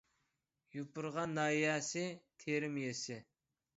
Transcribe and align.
يوپۇرغا 0.77 1.25
ناھىيەسى 1.33 2.03
تېرىم 2.45 2.81
يېزىسى 2.85 3.19